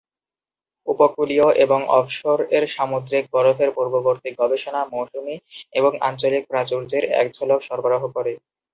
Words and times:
উপকূলীয় 0.87 1.47
এবং 1.63 1.79
অফশোর 1.99 2.39
এর 2.57 2.65
সামুদ্রিক 2.67 3.23
বরফের 3.33 3.69
পূর্ববর্তী 3.75 4.29
গবেষণা, 4.39 4.81
মৌসুমী 4.93 5.35
এবং 5.73 5.91
আঞ্চলিক 6.07 6.43
প্রাচুর্যের 6.51 7.03
এক 7.13 7.27
ঝলক 7.35 7.59
সরবরাহ 7.67 8.03
করে। 8.15 8.33